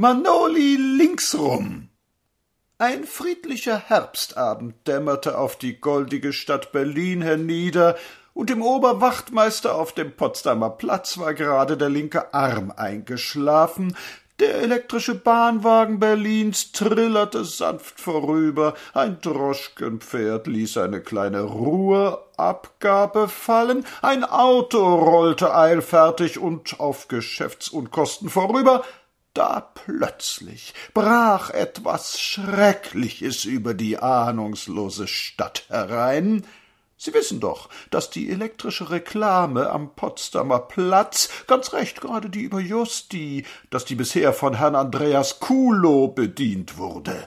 [0.00, 1.90] Manoli linksrum.
[2.78, 7.98] Ein friedlicher Herbstabend dämmerte auf die goldige Stadt Berlin hernieder,
[8.32, 13.94] und dem Oberwachtmeister auf dem Potsdamer Platz war gerade der linke Arm eingeschlafen,
[14.40, 24.24] der elektrische Bahnwagen Berlins trillerte sanft vorüber, ein Droschkenpferd ließ eine kleine Ruheabgabe fallen, ein
[24.24, 28.82] Auto rollte eilfertig und auf Geschäftsunkosten vorüber,
[29.34, 36.44] da plötzlich brach etwas Schreckliches über die ahnungslose Stadt herein,
[37.02, 42.60] Sie wissen doch, dass die elektrische Reklame am Potsdamer Platz, ganz recht gerade die über
[42.60, 47.26] Justi, dass die bisher von Herrn Andreas Kulow bedient wurde.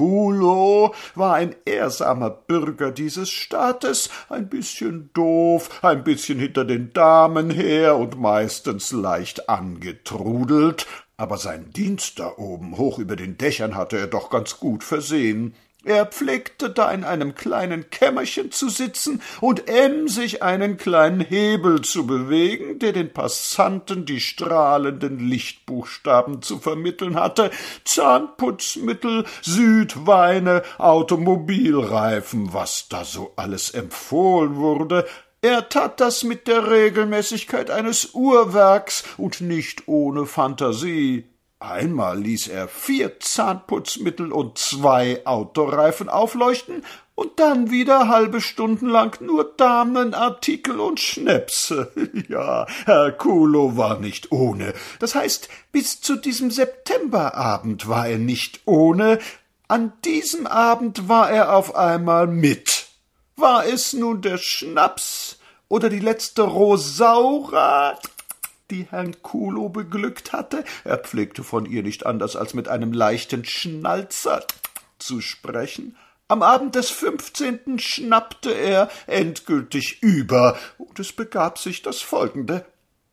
[0.00, 7.50] Kulow war ein ehrsamer Bürger dieses Staates, ein bisschen doof, ein bisschen hinter den Damen
[7.50, 10.86] her und meistens leicht angetrudelt,
[11.18, 15.54] aber sein Dienst da oben hoch über den Dächern hatte er doch ganz gut versehen.
[15.84, 22.06] Er pflegte da in einem kleinen Kämmerchen zu sitzen und emsig einen kleinen Hebel zu
[22.06, 27.50] bewegen, der den Passanten die strahlenden Lichtbuchstaben zu vermitteln hatte,
[27.84, 35.06] Zahnputzmittel, Südweine, Automobilreifen, was da so alles empfohlen wurde,
[35.42, 41.29] er tat das mit der Regelmäßigkeit eines Uhrwerks und nicht ohne Fantasie.
[41.60, 49.20] Einmal ließ er vier Zahnputzmittel und zwei Autoreifen aufleuchten und dann wieder halbe Stunden lang
[49.20, 51.92] nur Damenartikel und Schnäpse.
[52.28, 54.72] Ja, Herr Kulo war nicht ohne.
[55.00, 59.18] Das heißt, bis zu diesem Septemberabend war er nicht ohne.
[59.68, 62.86] An diesem Abend war er auf einmal mit.
[63.36, 67.98] War es nun der Schnaps oder die letzte Rosaura?
[68.70, 70.64] Die Herrn Kulo beglückt hatte.
[70.84, 74.44] Er pflegte von ihr nicht anders als mit einem leichten Schnalzer
[74.98, 75.96] zu sprechen.
[76.28, 82.64] Am Abend des fünfzehnten schnappte er endgültig über, und es begab sich das folgende.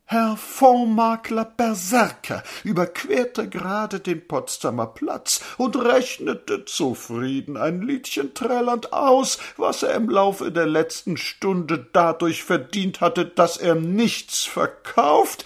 [0.10, 9.38] Herr Fondsmakler Berserker überquerte gerade den Potsdamer Platz und rechnete zufrieden ein Liedchen trällernd aus,
[9.58, 15.44] was er im Laufe der letzten Stunde dadurch verdient hatte, dass er nichts verkauft,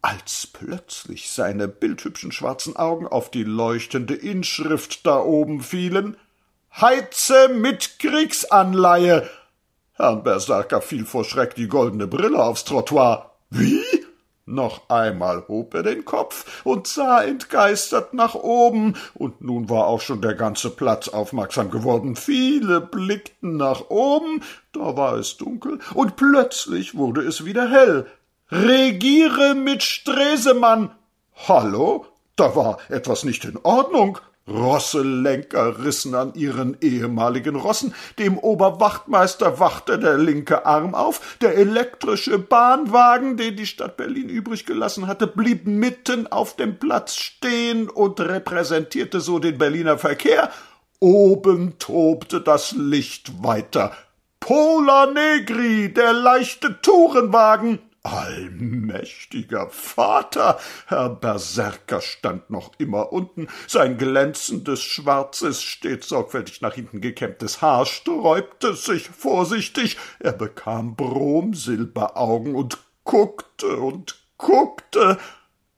[0.00, 6.16] als plötzlich seine bildhübschen schwarzen Augen auf die leuchtende Inschrift da oben fielen
[6.74, 9.28] Heize mit Kriegsanleihe.
[9.92, 13.29] Herrn Berserker fiel vor Schreck die goldene Brille aufs Trottoir.
[13.50, 13.82] Wie?
[14.46, 20.00] Noch einmal hob er den Kopf und sah entgeistert nach oben, und nun war auch
[20.00, 22.16] schon der ganze Platz aufmerksam geworden.
[22.16, 28.06] Viele blickten nach oben, da war es dunkel, und plötzlich wurde es wieder hell.
[28.50, 30.90] Regiere mit Stresemann.
[31.46, 32.06] Hallo?
[32.34, 34.18] Da war etwas nicht in Ordnung.
[34.50, 42.38] Rosselenker rissen an ihren ehemaligen Rossen, dem Oberwachtmeister wachte der linke Arm auf, der elektrische
[42.38, 48.20] Bahnwagen, den die Stadt Berlin übrig gelassen hatte, blieb mitten auf dem Platz stehen und
[48.20, 50.50] repräsentierte so den Berliner Verkehr,
[50.98, 53.92] oben tobte das Licht weiter.
[54.40, 60.58] Pola Negri, der leichte Tourenwagen, Allmächtiger Vater!
[60.86, 67.84] Herr Berserker stand noch immer unten, sein glänzendes, schwarzes, stets sorgfältig nach hinten gekämmtes Haar
[67.84, 75.18] sträubte sich vorsichtig, er bekam Bromsilberaugen und guckte und guckte.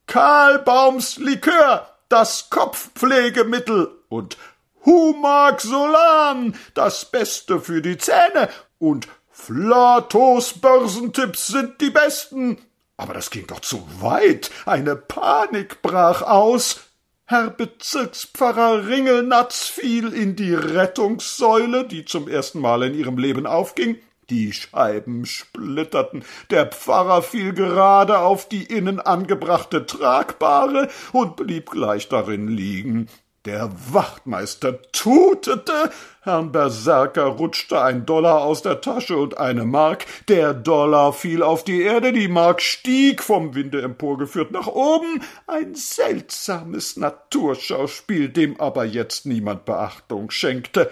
[0.07, 4.37] Karlbaums Likör, das Kopfpflegemittel und
[4.85, 12.59] Humac Solan, das Beste für die Zähne und Flatos Börsentipps sind die besten.
[12.97, 14.51] Aber das ging doch zu weit.
[14.67, 16.81] Eine Panik brach aus.
[17.25, 23.97] Herr Bezirkspfarrer Ringelnatz fiel in die Rettungssäule, die zum ersten Mal in ihrem Leben aufging.
[24.29, 32.09] Die Scheiben splitterten, der Pfarrer fiel gerade auf die innen angebrachte Tragbare und blieb gleich
[32.09, 33.09] darin liegen.
[33.45, 35.91] Der Wachtmeister tutete,
[36.21, 41.65] Herrn Berserker rutschte ein Dollar aus der Tasche und eine Mark, der Dollar fiel auf
[41.65, 48.85] die Erde, die Mark stieg, vom Winde emporgeführt nach oben, ein seltsames Naturschauspiel, dem aber
[48.85, 50.89] jetzt niemand Beachtung schenkte.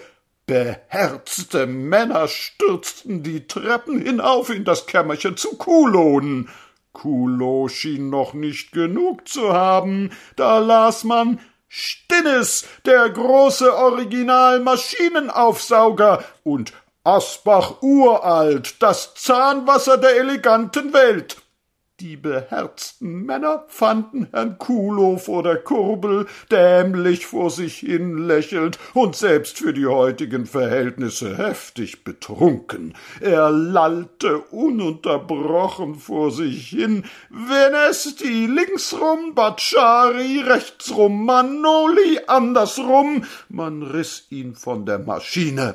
[0.46, 6.48] Beherzte Männer stürzten die Treppen hinauf in das Kämmerchen zu Kulonen.
[6.92, 11.38] Kulo schien noch nicht genug zu haben, da las man
[11.72, 16.72] Stinnes, der große Original-Maschinenaufsauger und
[17.04, 21.36] Asbach uralt, das Zahnwasser der eleganten Welt.
[22.00, 29.16] Die beherzten Männer fanden Herrn Kulo vor der Kurbel dämlich vor sich hin lächelnd und
[29.16, 32.94] selbst für die heutigen Verhältnisse heftig betrunken.
[33.20, 44.54] Er lallte ununterbrochen vor sich hin, Venesti linksrum, Bacciari rechtsrum, Manoli andersrum, man riß ihn
[44.54, 45.74] von der Maschine.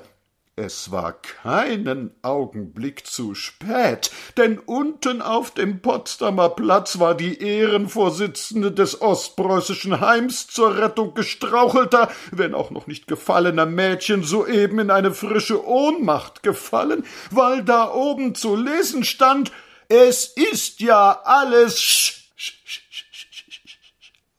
[0.58, 8.72] Es war keinen Augenblick zu spät, denn unten auf dem Potsdamer Platz war die Ehrenvorsitzende
[8.72, 15.14] des Ostpreußischen Heims zur Rettung gestrauchelter, wenn auch noch nicht gefallener Mädchen soeben in eine
[15.14, 19.52] frische Ohnmacht gefallen, weil da oben zu lesen stand,
[19.90, 22.16] es ist ja alles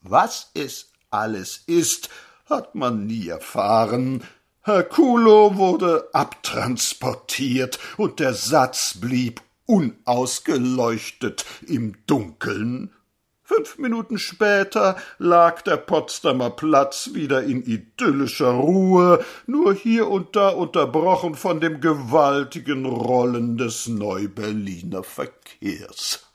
[0.09, 2.11] was es alles ist,
[2.47, 4.23] hat man nie erfahren,
[4.67, 12.93] Herculo wurde abtransportiert und der Satz blieb unausgeleuchtet im Dunkeln.
[13.45, 20.49] Fünf Minuten später lag der Potsdamer Platz wieder in idyllischer Ruhe, nur hier und da
[20.49, 26.26] unterbrochen von dem gewaltigen Rollen des Neuberliner Verkehrs.